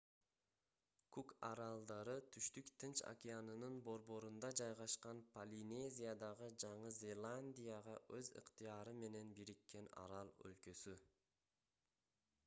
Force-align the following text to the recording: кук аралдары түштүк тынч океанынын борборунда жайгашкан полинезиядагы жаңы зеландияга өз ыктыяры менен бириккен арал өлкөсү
кук 1.15 1.33
аралдары 1.49 2.15
түштүк 2.35 2.71
тынч 2.83 3.03
океанынын 3.09 3.75
борборунда 3.89 4.49
жайгашкан 4.61 5.21
полинезиядагы 5.37 6.49
жаңы 6.65 6.95
зеландияга 7.01 7.99
өз 8.21 8.31
ыктыяры 8.43 8.95
менен 9.05 9.35
бириккен 9.41 9.91
арал 10.07 10.33
өлкөсү 10.51 10.97